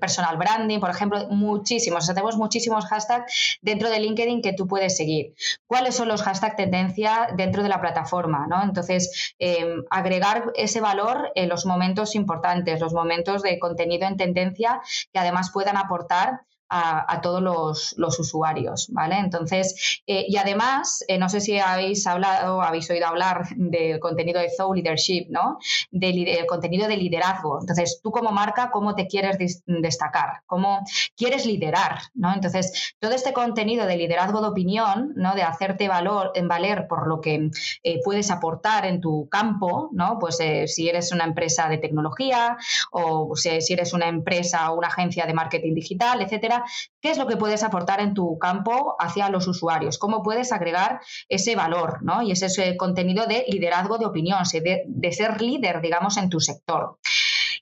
[0.00, 0.45] personal branding,
[0.80, 2.04] por ejemplo, muchísimos.
[2.04, 5.34] O sea, tenemos muchísimos hashtags dentro de LinkedIn que tú puedes seguir.
[5.66, 8.46] ¿Cuáles son los hashtags tendencia dentro de la plataforma?
[8.48, 8.62] ¿no?
[8.62, 14.80] Entonces, em, agregar ese valor en los momentos importantes, los momentos de contenido en tendencia
[15.12, 19.18] que además puedan aportar a, todos los, usuarios, ¿vale?
[19.18, 24.40] Entonces, eh, y además, eh, no sé si habéis hablado, habéis oído hablar del contenido
[24.40, 25.58] de Thought Leadership, ¿no?
[25.90, 27.60] Del contenido de liderazgo.
[27.60, 30.42] Entonces, tú como marca, ¿cómo te quieres destacar?
[30.46, 30.80] ¿Cómo
[31.16, 32.32] quieres liderar, ¿no?
[32.32, 35.34] Entonces, todo este contenido de liderazgo de opinión, ¿no?
[35.34, 37.50] De hacerte valor, en valer por lo que
[37.82, 40.18] eh, puedes aportar en tu campo, ¿no?
[40.18, 42.56] Pues si eres una empresa de tecnología
[42.90, 46.55] o si eres una empresa o una agencia de marketing digital, etcétera,
[47.00, 51.00] qué es lo que puedes aportar en tu campo hacia los usuarios, cómo puedes agregar
[51.28, 52.22] ese valor ¿no?
[52.22, 56.98] y ese, contenido de liderazgo de opinión, de ser líder, digamos, en tu sector.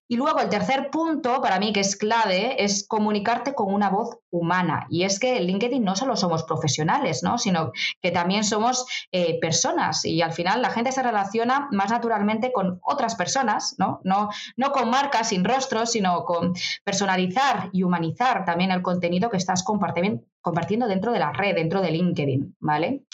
[0.07, 4.19] Y luego el tercer punto, para mí que es clave, es comunicarte con una voz
[4.31, 4.87] humana.
[4.91, 7.39] Y es que en LinkedIn no solo somos profesionales, ¿no?
[7.39, 10.05] sino que también somos eh, personas.
[10.05, 14.01] Y al final la gente se relaciona más naturalmente con otras personas, ¿no?
[14.05, 16.53] No, no con marcas sin rostros, sino con
[16.85, 21.91] personalizar y humanizar también el contenido que estás compartiendo dentro de la red, dentro de
[21.91, 22.57] LinkedIn.
[22.61, 23.05] ¿vale?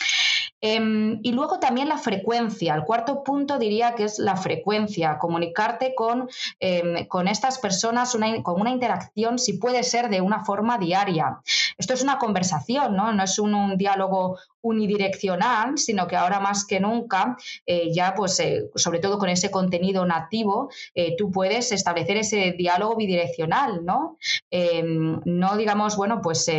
[0.61, 2.75] Em, y luego también la frecuencia.
[2.75, 8.61] El cuarto punto diría que es la frecuencia, comunicarte con, em, con estas personas con
[8.61, 11.40] una interacción, si puede ser de una forma diaria.
[11.79, 16.81] Esto es una conversación, no, no es un, diálogo unidireccional, sino que ahora más que
[16.81, 22.19] nunca, eh, ya pues eh, sobre todo con ese contenido nativo, eh, tú puedes establecer
[22.19, 24.19] ese diálogo bidireccional, ¿no?
[24.51, 26.51] Em, no digamos, bueno, pues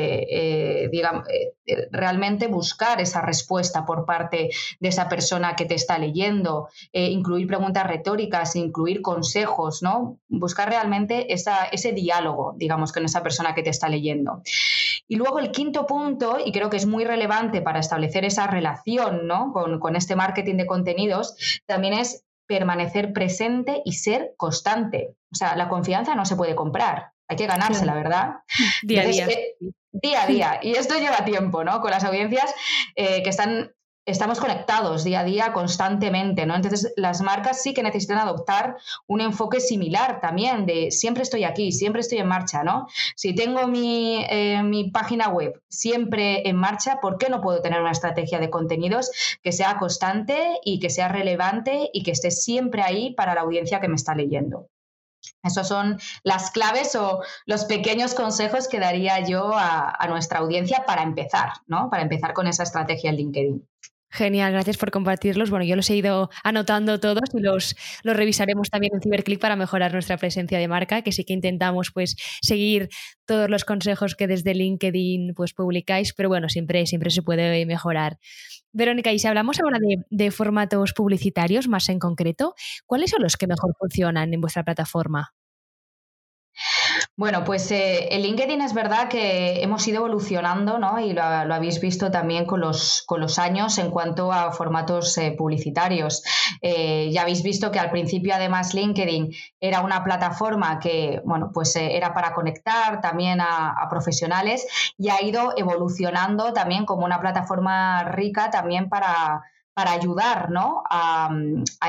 [0.91, 1.25] digamos,
[1.91, 7.87] realmente buscar esa respuesta por parte de esa persona que te está leyendo, incluir preguntas
[7.87, 10.17] retóricas, incluir consejos, ¿no?
[10.27, 14.41] Buscar realmente esa, ese diálogo, digamos, con esa persona que te está leyendo.
[15.07, 19.27] Y luego el quinto punto, y creo que es muy relevante para establecer esa relación
[19.27, 19.51] ¿no?
[19.53, 25.15] con, este marketing de contenidos, también es permanecer presente y ser constante.
[25.31, 28.35] O sea, la confianza no se puede comprar, hay que ganarse, la verdad.
[28.83, 29.27] Día a día.
[29.27, 29.55] Eh,
[29.91, 30.59] día a día.
[30.61, 31.79] Y esto lleva tiempo, ¿no?
[31.79, 32.53] Con las audiencias
[32.95, 33.71] eh, que están
[34.05, 36.55] estamos conectados día a día constantemente, ¿no?
[36.55, 41.71] Entonces, las marcas sí que necesitan adoptar un enfoque similar también de siempre estoy aquí,
[41.71, 42.87] siempre estoy en marcha, ¿no?
[43.15, 47.81] Si tengo mi, eh, mi página web siempre en marcha, ¿por qué no puedo tener
[47.81, 49.11] una estrategia de contenidos
[49.43, 53.79] que sea constante y que sea relevante y que esté siempre ahí para la audiencia
[53.79, 54.70] que me está leyendo?
[55.43, 61.03] Esas son las claves o los pequeños consejos que daría yo a, nuestra audiencia para
[61.03, 61.89] empezar, ¿no?
[61.89, 63.67] Para empezar con esa estrategia en LinkedIn.
[64.13, 65.49] Genial, gracias por compartirlos.
[65.49, 69.55] Bueno, yo los he ido anotando todos y los, los revisaremos también en Ciberclick para
[69.55, 72.89] mejorar nuestra presencia de marca, que sí que intentamos pues seguir
[73.25, 78.17] todos los consejos que desde LinkedIn pues publicáis, pero bueno, siempre, siempre se puede mejorar.
[78.73, 79.79] Verónica, y si hablamos ahora
[80.09, 82.55] de, formatos publicitarios más en concreto,
[82.85, 85.33] ¿cuáles son los que mejor funcionan en vuestra plataforma?
[87.21, 90.97] Bueno, pues eh, el LinkedIn es verdad que hemos ido evolucionando, ¿no?
[90.97, 95.35] Y lo, habéis visto también con los, con los años en cuanto a formatos eh,
[95.37, 96.23] publicitarios.
[96.63, 99.29] Eh, ya habéis visto que al principio, además, LinkedIn
[99.59, 104.65] era una plataforma que, bueno, pues era para conectar también a, profesionales
[104.97, 109.43] y ha ido evolucionando también como una plataforma rica también para
[109.81, 110.49] para ayudar
[110.91, 111.31] a,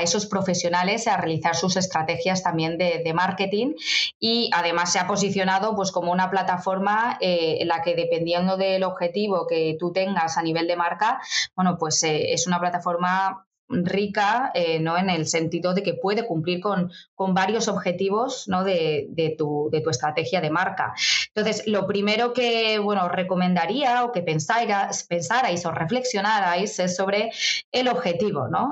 [0.01, 3.75] esos profesionales a realizar sus estrategias también de, marketing.
[4.19, 8.83] Y además se ha posicionado pues, como una plataforma eh, en la que dependiendo del
[8.83, 11.21] objetivo que tú tengas a nivel de marca,
[11.55, 13.45] bueno, pues eh, es una plataforma
[13.83, 14.97] rica, eh, ¿no?
[14.97, 18.63] En el sentido de que puede cumplir con, con varios objetivos, ¿no?
[18.63, 20.93] De, de, tu, de, tu, estrategia de marca.
[21.33, 27.31] Entonces, lo primero que, bueno, recomendaría o que pensáis, pensarais o reflexionarais es sobre
[27.71, 28.71] el objetivo, ¿no?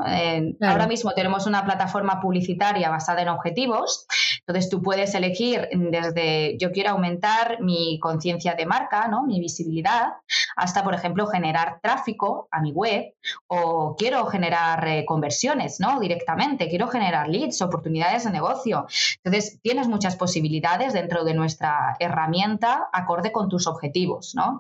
[0.62, 4.08] Ahora mismo tenemos una plataforma publicitaria basada en objetivos,
[4.48, 9.24] entonces tú puedes elegir desde yo quiero aumentar mi conciencia de marca, ¿no?
[9.24, 10.14] Mi visibilidad,
[10.56, 13.14] hasta, por ejemplo, generar tráfico a mi web
[13.48, 16.00] o quiero generar conversiones, ¿no?
[16.00, 18.88] Directamente, quiero generar leads, oportunidades de negocio.
[19.24, 24.60] Entonces, tienes muchas posibilidades dentro de nuestra herramienta acorde con tus objetivos, ¿no?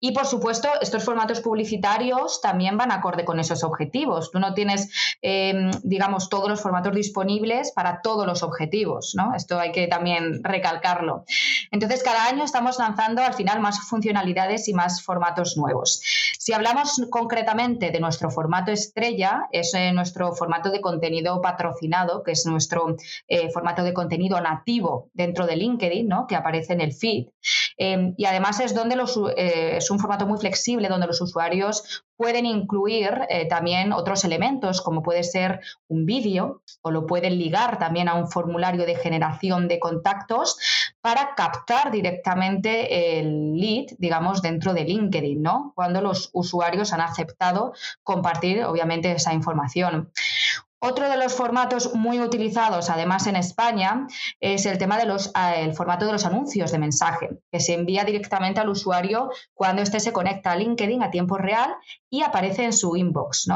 [0.00, 4.30] Y por supuesto, estos formatos publicitarios también van acorde con esos objetivos.
[4.30, 4.90] Tú no tienes,
[5.22, 9.29] em, digamos, todos los formatos disponibles para todos los objetivos, ¿no?
[9.34, 11.24] Esto hay que también recalcarlo.
[11.70, 16.02] Entonces, cada año estamos lanzando al final más funcionalidades y más formatos nuevos.
[16.38, 22.32] Si hablamos concretamente de nuestro formato estrella, es eh, nuestro formato de contenido patrocinado, que
[22.32, 22.96] es nuestro
[23.28, 26.26] eh, formato de contenido nativo dentro de LinkedIn, ¿no?
[26.26, 27.26] que aparece en el feed.
[27.82, 32.04] Em, y además es, donde los, eh, es un formato muy flexible donde los usuarios
[32.14, 38.10] pueden incluir también otros elementos, como puede ser un vídeo o lo pueden ligar también
[38.10, 40.58] a un formulario de generación de contactos
[41.00, 45.72] para captar directamente el lead, digamos, dentro de LinkedIn, ¿no?
[45.74, 50.12] Cuando los usuarios han aceptado compartir, obviamente, esa información.
[50.82, 54.06] Otro de los formatos muy utilizados, además en España,
[54.40, 58.60] es el tema del eh, formato de los anuncios de mensaje, que se envía directamente
[58.60, 61.74] al usuario cuando éste se conecta a LinkedIn a tiempo real
[62.08, 63.46] y aparece en su inbox.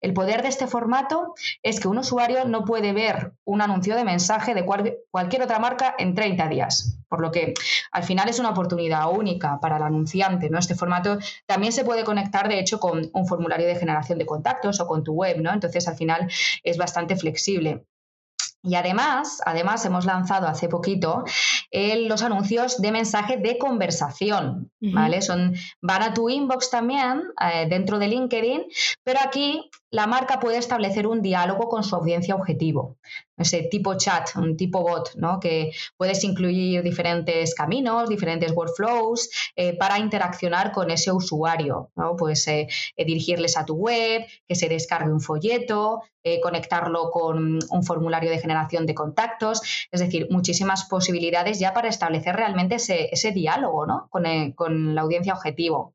[0.00, 4.04] El poder de este formato es que un usuario no puede ver un anuncio de
[4.04, 7.54] mensaje de cualquier otra marca en 30 días, por lo que
[7.92, 10.50] al final es una oportunidad única para el anunciante.
[10.50, 10.58] ¿no?
[10.58, 14.80] Este formato también se puede conectar, de hecho, con un formulario de generación de contactos
[14.80, 15.40] o con tu web.
[15.40, 15.52] ¿no?
[15.52, 16.30] Entonces, al final
[16.62, 17.84] es bastante flexible.
[18.62, 21.24] Y además, además hemos lanzado hace poquito
[21.70, 25.22] los anuncios de mensaje de conversación, ¿vale?
[25.22, 28.64] Son, van a tu inbox también eh, dentro de LinkedIn,
[29.04, 32.96] pero aquí la marca puede establecer un diálogo con su audiencia objetivo,
[33.38, 35.38] ese tipo chat, un tipo bot, ¿no?
[35.40, 41.90] que puedes incluir diferentes caminos, diferentes workflows eh, para interaccionar con ese usuario.
[41.96, 42.16] ¿no?
[42.16, 46.02] Pues eh, eh, dirigirles a tu web, que se descargue un folleto,
[46.42, 52.36] conectarlo con un formulario de generación de contactos, es decir, muchísimas posibilidades ya para establecer
[52.36, 54.10] realmente ese, diálogo ¿no?
[54.10, 55.94] con la audiencia objetivo.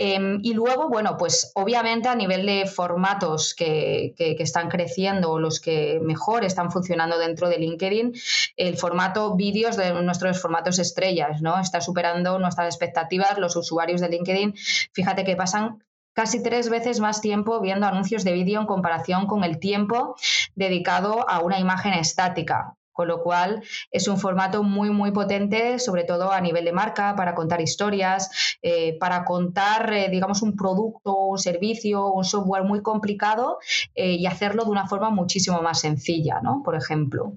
[0.00, 5.98] Em, y luego, bueno, pues obviamente a nivel de formatos que, están creciendo, los que
[6.00, 8.12] mejor están funcionando dentro de LinkedIn,
[8.56, 11.58] el formato vídeos de nuestros formatos estrellas, ¿no?
[11.58, 13.38] Está superando nuestras expectativas.
[13.38, 14.54] Los usuarios de LinkedIn,
[14.92, 15.82] fíjate que pasan
[16.12, 20.14] casi tres veces más tiempo viendo anuncios de vídeo en comparación con el tiempo
[20.54, 26.02] dedicado a una imagen estática con lo cual es un formato muy, muy potente, sobre
[26.02, 31.14] todo a nivel de marca, para contar historias, eh, para contar, eh, digamos, un producto,
[31.14, 33.58] un servicio, un software muy complicado
[33.94, 36.60] eh, y hacerlo de una forma muchísimo más sencilla, ¿no?
[36.64, 37.34] Por ejemplo.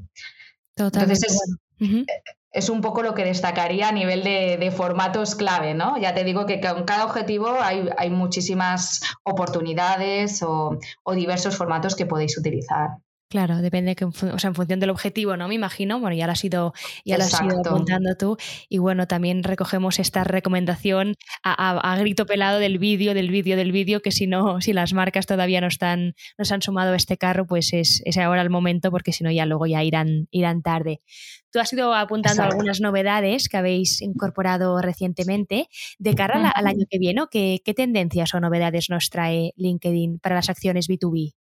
[0.73, 1.27] Totalmente.
[1.27, 2.09] Entonces,
[2.51, 5.95] es, un poco lo que destacaría a nivel de, formatos clave, ¿no?
[5.99, 10.79] Ya te digo que con cada objetivo hay, muchísimas oportunidades o,
[11.13, 12.97] diversos formatos que podéis utilizar.
[13.31, 15.47] Claro, depende, que, o sea, en función del objetivo, ¿no?
[15.47, 16.01] Me imagino.
[16.01, 16.73] Bueno, ya lo has ido,
[17.05, 18.35] ya lo has ido apuntando tú.
[18.67, 24.01] Y bueno, también recogemos esta recomendación a, grito pelado del vídeo, del vídeo, del vídeo,
[24.01, 27.15] que si no, si las marcas todavía no están, no se han sumado a este
[27.15, 30.61] carro, pues es, es ahora el momento, porque si no, ya luego ya irán, irán
[30.61, 30.99] tarde.
[31.53, 35.69] Tú has ido apuntando algunas novedades que habéis incorporado recientemente.
[35.99, 40.35] De cara al año que viene, ¿qué, ¿qué tendencias o novedades nos trae LinkedIn para
[40.35, 41.33] las acciones B2B?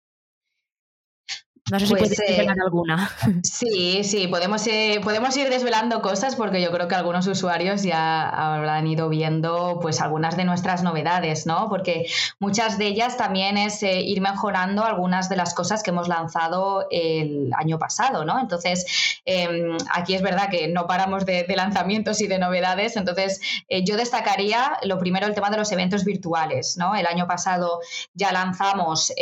[1.71, 3.11] No sé si puedes eh, desvelar alguna.
[3.43, 8.29] Sí, sí, podemos, eh, podemos ir desvelando cosas porque yo creo que algunos usuarios ya
[8.29, 11.69] habrán ido viendo pues algunas de nuestras novedades, ¿no?
[11.69, 12.07] Porque
[12.39, 16.87] muchas de ellas también es eh, ir mejorando algunas de las cosas que hemos lanzado
[16.91, 18.41] el año pasado, ¿no?
[18.41, 23.41] Entonces, em, aquí es verdad que no paramos de, lanzamientos y de novedades, entonces
[23.85, 26.95] yo destacaría lo primero el tema de los eventos virtuales, ¿no?
[26.95, 27.81] El año pasado
[28.15, 29.13] ya lanzamos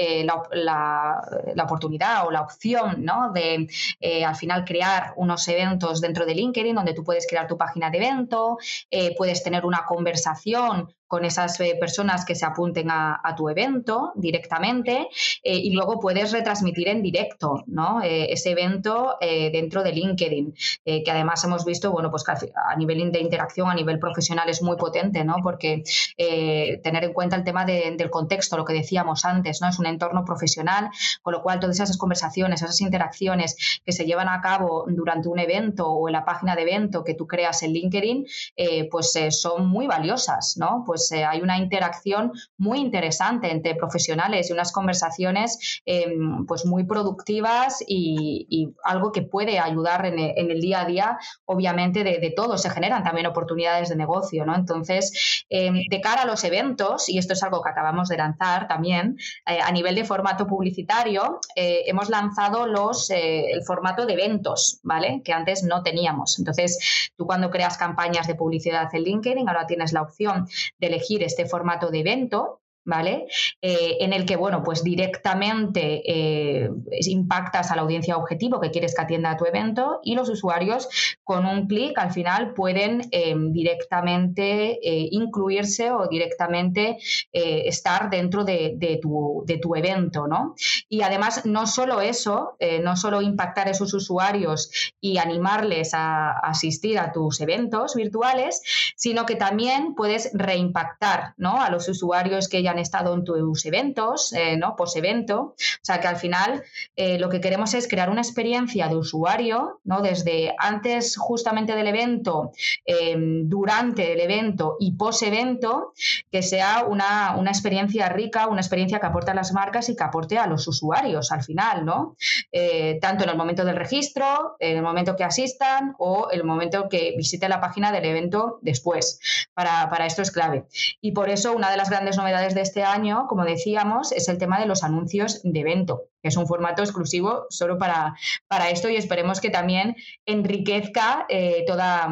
[0.53, 1.21] la,
[1.55, 3.33] la oportunidad o la opción ¿no?
[3.33, 3.69] de
[4.01, 7.91] eh, al final crear unos eventos dentro de LinkedIn donde tú puedes crear tu página
[7.91, 8.59] de evento,
[8.91, 14.13] eh, puedes tener una conversación con esas eh, personas que se apunten a, tu evento
[14.17, 15.09] directamente
[15.45, 18.01] y luego puedes retransmitir en directo ¿no?
[18.03, 23.21] ese evento dentro de LinkedIn, que además hemos visto, bueno, pues que a nivel de
[23.21, 25.37] interacción, a nivel profesional es muy potente, ¿no?
[25.43, 25.83] porque
[26.17, 29.69] tener en cuenta el tema del contexto, lo que decíamos antes, ¿no?
[29.69, 30.91] es un entorno profesional,
[31.23, 32.29] con lo cual todas esas conversaciones
[32.63, 36.63] esas interacciones que se llevan a cabo durante un evento o en la página de
[36.63, 40.85] evento que tú creas en LinkedIn, eh, pues eh, son muy valiosas, ¿no?
[40.87, 46.85] Pues eh, hay una interacción muy interesante entre profesionales y unas conversaciones em, pues muy
[46.85, 48.47] productivas y,
[48.85, 52.63] algo que puede ayudar en el, día a día, obviamente, de, todos.
[52.63, 54.55] Se generan también oportunidades de negocio, ¿no?
[54.55, 58.69] Entonces, em, de cara a los eventos, y esto es algo que acabamos de lanzar
[58.69, 65.23] también, a nivel de formato publicitario, hemos lanzado los, eh, el formato de eventos, ¿vale?
[65.25, 66.39] Que antes no teníamos.
[66.39, 70.47] Entonces, tú cuando creas campañas de publicidad en LinkedIn, ahora tienes la opción
[70.79, 73.27] de elegir este formato de evento ¿vale?
[73.61, 76.71] Eh, en el que, bueno, pues directamente eh,
[77.03, 80.89] impactas a la audiencia objetivo que quieres que atienda a tu evento y los usuarios
[81.23, 86.97] con un clic al final pueden eh, directamente incluirse o directamente
[87.33, 90.55] estar dentro de, tu, de, tu, evento, ¿no?
[90.89, 94.71] Y además, no solo eso, no solo impactar a esos usuarios
[95.01, 98.63] y animarles a, a asistir a tus eventos virtuales,
[98.97, 101.61] sino que también puedes reimpactar, ¿no?
[101.61, 104.77] A los usuarios que ya estado en tus eventos, eh, ¿no?
[104.77, 105.41] Post-evento.
[105.41, 106.63] O sea que al final
[106.97, 110.01] eh, lo que queremos es crear una experiencia de usuario, ¿no?
[110.03, 112.53] Desde antes justamente del evento,
[112.85, 115.93] em, durante el evento y post-evento,
[116.31, 120.39] que sea una, experiencia rica, una experiencia que aporte a las marcas y que aporte
[120.39, 122.17] a los usuarios al final, ¿no?
[122.53, 126.45] Eh, tanto en el momento del registro, en el momento que asistan o en el
[126.47, 129.21] momento que visite la página del evento después.
[129.55, 130.67] Para, para esto es clave.
[131.01, 134.39] Y por eso una de las grandes novedades de este año, como decíamos, es el
[134.39, 138.15] tema de los anuncios de evento, que es un formato exclusivo solo para,
[138.49, 142.09] para esto y esperemos que también enriquezca eh, toda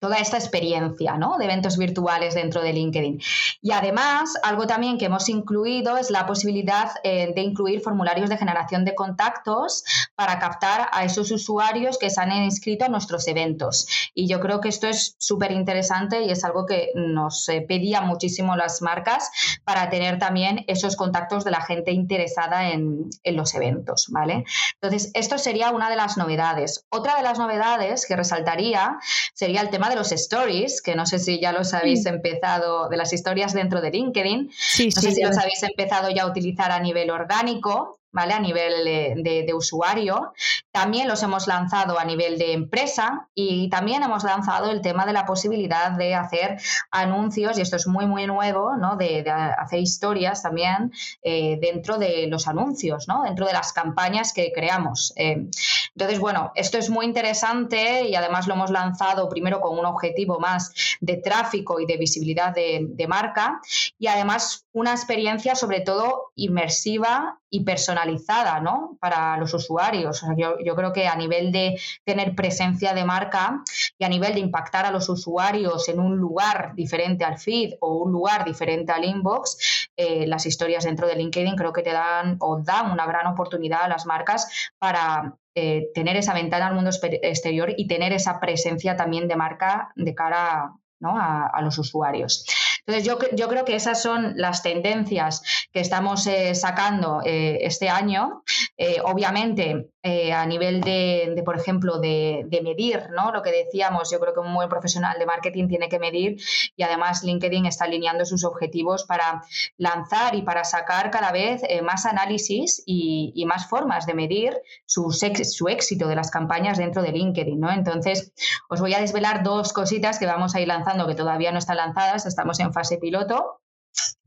[0.00, 1.38] toda esta experiencia ¿no?
[1.38, 3.20] de eventos virtuales dentro de LinkedIn.
[3.60, 8.36] Y además, algo también que hemos incluido es la posibilidad eh, de incluir formularios de
[8.36, 9.84] generación de contactos
[10.14, 13.86] para captar a esos usuarios que se han inscrito a nuestros eventos.
[14.14, 18.06] Y yo creo que esto es súper interesante y es algo que nos eh, pedían
[18.06, 19.30] muchísimo las marcas
[19.64, 24.06] para tener también esos contactos de la gente interesada en, en los eventos.
[24.10, 24.44] ¿vale?
[24.80, 26.86] Entonces, esto sería una de las novedades.
[26.90, 28.98] Otra de las novedades que resaltaría
[29.34, 32.96] sería el tema de los stories, que no sé si ya los habéis empezado, de
[32.96, 34.50] las historias dentro de LinkedIn.
[34.56, 37.97] Sí, no sé si los habéis empezado ya a utilizar a nivel orgánico.
[38.12, 38.34] ¿Vale?
[38.34, 40.32] A nivel de, usuario.
[40.70, 45.12] También los hemos lanzado a nivel de empresa y también hemos lanzado el tema de
[45.12, 48.96] la posibilidad de hacer anuncios, y esto es muy, muy nuevo, ¿no?
[48.96, 50.92] De, hacer historias también
[51.22, 53.22] eh, dentro de los anuncios, ¿no?
[53.24, 55.12] Dentro de las campañas que creamos.
[55.16, 55.48] Eh,
[55.94, 60.38] entonces, bueno, esto es muy interesante y además lo hemos lanzado primero con un objetivo
[60.38, 63.60] más de tráfico y de visibilidad de, de marca
[63.98, 68.96] y además una experiencia sobre todo inmersiva y personalizada ¿no?
[69.00, 70.22] para los usuarios.
[70.36, 73.62] yo, creo que a nivel de tener presencia de marca
[73.98, 77.96] y a nivel de impactar a los usuarios en un lugar diferente al feed o
[77.96, 82.36] un lugar diferente al inbox, eh, las historias dentro de LinkedIn creo que te dan
[82.40, 86.90] o dan una gran oportunidad a las marcas para eh, tener esa ventana al mundo
[87.22, 92.44] exterior y tener esa presencia también de marca de cara a los usuarios.
[92.88, 95.42] Entonces, yo, yo creo que esas son las tendencias
[95.74, 98.42] que estamos eh, sacando eh, este año.
[98.80, 99.90] Eh, obviamente,
[100.32, 103.32] a nivel de, por ejemplo, de, medir, ¿no?
[103.32, 106.40] Lo que decíamos, yo creo que un buen profesional de marketing tiene que medir
[106.76, 109.42] y además LinkedIn está alineando sus objetivos para
[109.76, 115.68] lanzar y para sacar cada vez más análisis y, más formas de medir su, su
[115.68, 117.72] éxito de las campañas dentro de LinkedIn, ¿no?
[117.72, 118.32] Entonces,
[118.68, 121.78] os voy a desvelar dos cositas que vamos a ir lanzando que todavía no están
[121.78, 123.60] lanzadas, estamos en fase piloto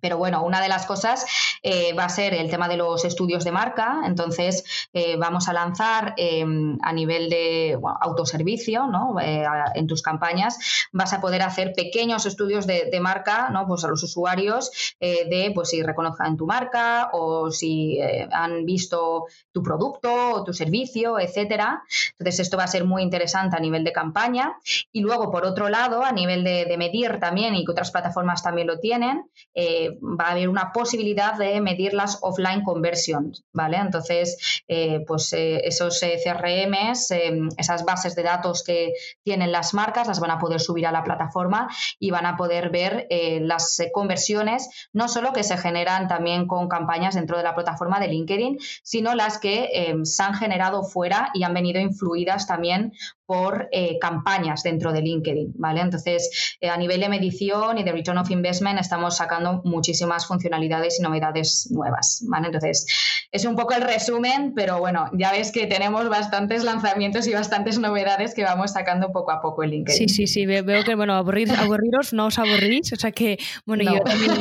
[0.02, 1.26] Pero bueno, una de las cosas
[1.62, 4.02] eh, va a ser el tema de los estudios de marca.
[4.06, 9.20] Entonces, eh, vamos a lanzar em, a nivel de autoservicio, ¿no?
[9.22, 9.46] Eh,
[9.76, 10.58] en tus campañas
[10.92, 13.68] vas a poder hacer pequeños estudios de, marca, ¿no?
[13.68, 18.00] Pues a los usuarios de, pues si reconozcan tu marca o si
[18.32, 21.84] han visto tu producto o tu servicio, etcétera.
[22.12, 24.56] Entonces, esto va a ser muy interesante a nivel de campaña.
[24.92, 28.68] Y luego, por otro lado, a nivel de medir también, y que otras plataformas también
[28.68, 33.78] lo tienen, va a haber una posibilidad de medir las offline conversions, ¿vale?
[33.78, 37.12] Entonces, eh, pues eh, esos eh, CRMs,
[37.58, 38.94] esas bases de datos que
[39.24, 41.68] tienen las marcas, las van a poder subir a la plataforma
[42.00, 43.08] y van a poder ver
[43.42, 48.08] las conversiones, no solo que se generan también con campañas dentro de la plataforma de
[48.08, 52.94] LinkedIn, sino las que se han generado fuera y han venido influidas también
[53.32, 53.70] por
[54.02, 55.80] campañas dentro de LinkedIn, ¿vale?
[55.80, 61.04] Entonces, a nivel de medición y de return of investment estamos sacando muchísimas funcionalidades y
[61.04, 62.26] novedades nuevas.
[62.28, 62.48] ¿vale?
[62.48, 62.86] Entonces,
[63.32, 67.80] es un poco el resumen, pero bueno, ya ves que tenemos bastantes lanzamientos y bastantes
[67.80, 70.10] novedades que vamos sacando poco a poco en LinkedIn.
[70.10, 73.84] Sí, sí, sí, veo que, bueno, aburrir, aburriros no os aburrís, o sea que, bueno,
[73.84, 74.32] yo también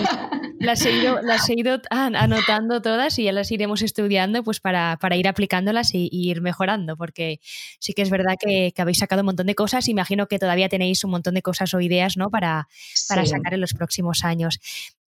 [0.61, 4.98] las he, ido, las he ido anotando todas y ya las iremos estudiando pues para,
[5.00, 7.40] para ir aplicándolas y, ir mejorando, porque
[7.78, 11.02] sí que es verdad que, habéis sacado un montón de cosas, imagino que todavía tenéis
[11.02, 12.28] un montón de cosas o ideas ¿no?
[12.28, 12.68] para,
[13.08, 14.61] para sacar en los próximos años.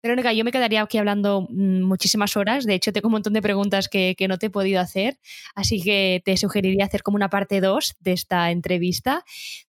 [0.03, 2.67] Verónica, yo me quedaría aquí hablando mm, muchísimas horas.
[2.67, 5.19] De hecho, tengo un montón de preguntas que, no te he podido hacer,
[5.55, 9.25] así que te sugeriría hacer como una parte 2 de esta entrevista.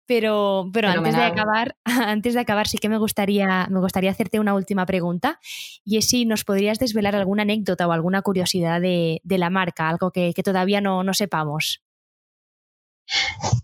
[0.06, 4.40] Pero, pero antes de acabar, antes de acabar, sí que me gustaría, me gustaría hacerte
[4.40, 5.40] una última pregunta.
[5.84, 10.12] Y es si nos podrías desvelar alguna anécdota o alguna curiosidad de, la marca, algo
[10.12, 11.82] que, todavía no, no sepamos.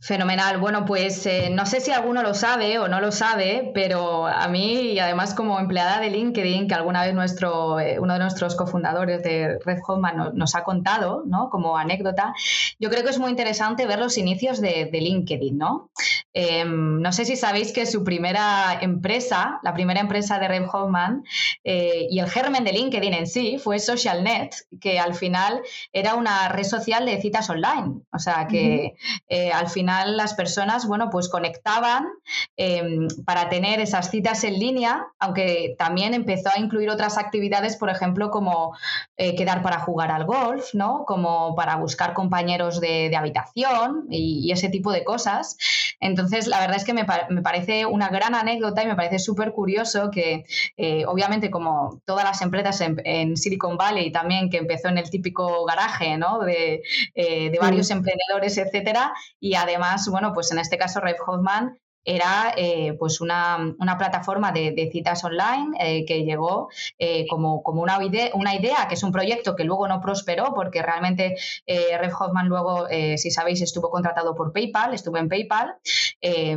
[0.02, 0.58] Fenomenal.
[0.58, 4.48] Bueno, pues eh, no sé si alguno lo sabe o no lo sabe, pero a
[4.48, 8.56] mí, y además como empleada de LinkedIn, que alguna vez nuestro, eh, uno de nuestros
[8.56, 11.50] cofundadores de Red Hotman nos, ha contado, ¿no?
[11.50, 12.34] Como anécdota,
[12.80, 15.90] yo creo que es muy interesante ver los inicios de, LinkedIn, ¿no?
[16.34, 21.24] Em, no sé si sabéis que su primera empresa, la primera empresa de Red Hotman
[21.64, 25.62] eh, y el germen de LinkedIn en sí fue SocialNet, que al final
[25.92, 28.02] era una red social de citas online.
[28.12, 28.94] O sea, que
[29.30, 32.08] eh, al final las personas, bueno, pues conectaban
[32.56, 37.90] em, para tener esas citas en línea, aunque también empezó a incluir otras actividades, por
[37.90, 38.76] ejemplo, como
[39.18, 41.04] eh, quedar para jugar al golf, ¿no?
[41.06, 45.58] Como para buscar compañeros de, habitación y, ese tipo de cosas.
[46.00, 50.12] Entonces, la verdad es que me, parece una gran anécdota y me parece súper curioso
[50.12, 50.46] que,
[50.78, 55.66] eh, obviamente, como todas las empresas en, Silicon Valley también, que empezó en el típico
[55.66, 56.40] garaje, ¿no?
[56.40, 56.82] De,
[57.16, 62.94] de varios emprendedores, etcétera, y además, bueno, pues en este caso Red Hoffman era eh,
[62.98, 68.56] pues una, plataforma de, citas online eh, que llegó eh, como, como una, idea, una
[68.56, 71.36] idea, que es un proyecto que luego no prosperó porque realmente
[71.68, 72.88] Red Hoffman luego,
[73.18, 75.76] si sabéis, estuvo contratado por PayPal, estuvo en PayPal,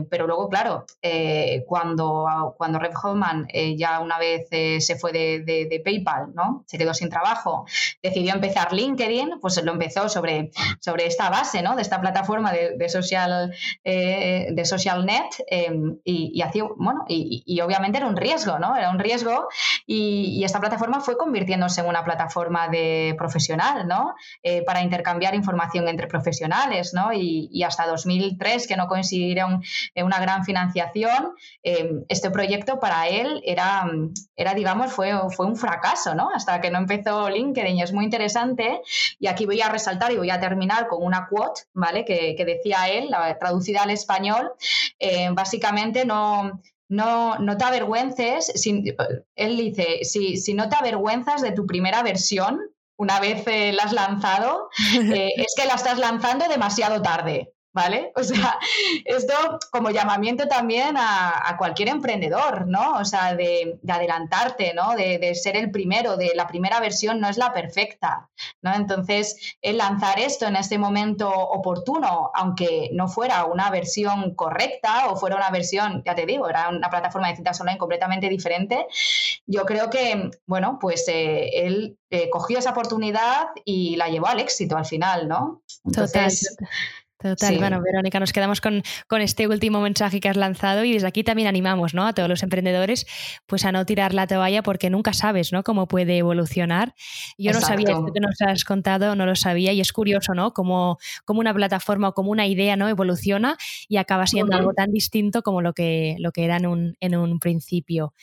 [0.08, 0.84] pero luego, claro,
[1.66, 4.48] cuando, cuando Red Hoffman ya una vez
[4.84, 6.64] se fue de, PayPal, ¿no?
[6.68, 7.66] Se quedó sin trabajo,
[8.02, 11.74] decidió empezar LinkedIn, pues lo empezó sobre, sobre esta base, ¿no?
[11.74, 17.98] De esta plataforma de, de social, de social net Em, y, hacía, bueno, y, obviamente
[17.98, 18.76] era un riesgo, ¿no?
[18.76, 19.48] Era un riesgo
[19.86, 24.14] y, esta plataforma fue convirtiéndose en una plataforma de profesional, ¿no?
[24.42, 27.12] Eh, para intercambiar información entre profesionales, ¿no?
[27.12, 29.62] Y, hasta 2003, que no consiguieron
[29.94, 33.88] eh, una gran financiación, em, este proyecto para él era,
[34.36, 36.30] era digamos, fue, fue un fracaso, ¿no?
[36.34, 38.80] Hasta que no empezó LinkedIn y es muy interesante.
[39.18, 42.04] Y aquí voy a resaltar y voy a terminar con una quote, ¿vale?
[42.04, 44.52] Que, decía él, traducida al español.
[44.98, 48.52] Eh, básicamente no, no, no te avergüences,
[49.36, 52.60] él dice, si, si no te avergüenzas de tu primera versión,
[52.96, 54.68] una vez eh, la has lanzado,
[55.14, 57.52] eh, es que la estás lanzando demasiado tarde.
[57.72, 58.12] ¿Vale?
[58.20, 58.58] O sea,
[59.06, 59.34] esto
[59.72, 62.94] como llamamiento también a, cualquier emprendedor, ¿no?
[62.98, 64.94] O sea, de, adelantarte, ¿no?
[64.94, 68.28] De, ser el primero, de la primera versión no es la perfecta,
[68.62, 68.74] ¿no?
[68.74, 75.16] Entonces, el lanzar esto en este momento oportuno, aunque no fuera una versión correcta o
[75.16, 78.86] fuera una versión, ya te digo, era una plataforma de citas online completamente diferente,
[79.46, 84.40] yo creo que, bueno, pues eh, él eh, cogió esa oportunidad y la llevó al
[84.40, 85.62] éxito al final, ¿no?
[85.84, 86.56] Entonces,
[87.58, 91.22] bueno, Verónica, nos quedamos con, con, este último mensaje que has lanzado y desde aquí
[91.22, 92.06] también animamos ¿no?
[92.06, 93.06] a todos los emprendedores
[93.46, 95.62] pues a no tirar la toalla porque nunca sabes ¿no?
[95.62, 96.94] cómo puede evolucionar.
[97.36, 100.52] Yo no sabía esto que nos has contado, no lo sabía y es curioso ¿no?
[100.52, 102.88] cómo, cómo una plataforma o como una idea ¿no?
[102.88, 103.56] evoluciona
[103.88, 107.16] y acaba siendo algo tan distinto como lo que, lo que era en un, en
[107.16, 108.14] un principio.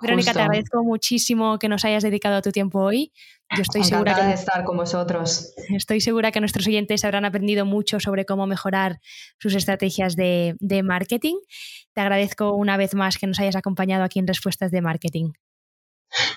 [0.00, 3.12] Verónica, te agradezco muchísimo que nos hayas dedicado tu tiempo hoy.
[3.56, 5.52] Yo estoy segura de estar con vosotros.
[5.70, 9.00] Estoy segura que nuestros oyentes habrán aprendido mucho sobre cómo mejorar
[9.38, 11.36] sus estrategias de, de marketing.
[11.92, 15.32] Te agradezco una vez más que nos hayas acompañado aquí en Respuestas de Marketing.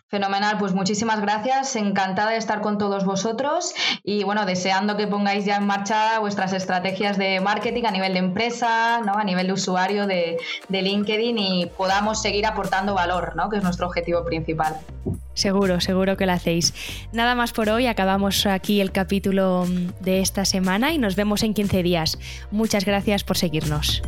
[0.09, 3.73] Fenomenal, pues muchísimas gracias, encantada de estar con todos vosotros
[4.03, 8.19] y bueno, deseando que pongáis ya en marcha vuestras estrategias de marketing a nivel de
[8.19, 9.13] empresa, ¿no?
[9.13, 10.37] a nivel de usuario de,
[10.69, 13.49] de LinkedIn y podamos seguir aportando valor, ¿no?
[13.49, 14.77] que es nuestro objetivo principal.
[15.33, 16.73] Seguro, seguro que lo hacéis.
[17.11, 19.65] Nada más por hoy, acabamos aquí el capítulo
[19.99, 22.17] de esta semana y nos vemos en 15 días.
[22.49, 24.01] Muchas gracias por seguirnos.